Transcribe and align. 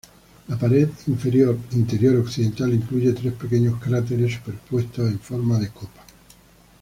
La 0.47 0.55
pared 0.57 0.89
interior 1.73 2.15
occidental 2.15 2.73
incluye 2.73 3.13
tres 3.13 3.33
pequeños 3.33 3.79
cráteres 3.79 4.33
superpuestos 4.33 5.11
en 5.11 5.19
forma 5.19 5.59
de 5.59 5.69
copa. 5.69 6.03